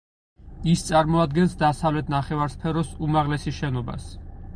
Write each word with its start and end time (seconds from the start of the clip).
ის 0.71 0.83
წარმოადგენს 0.85 1.53
დასავლეთ 1.59 2.09
ნახევარსფეროს 2.13 2.89
უმაღლესი 3.09 3.55
შენობას. 3.59 4.09